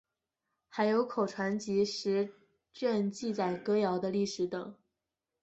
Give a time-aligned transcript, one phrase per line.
[0.67, 2.33] 还有口传集十
[2.73, 4.75] 卷记载歌谣的历史等。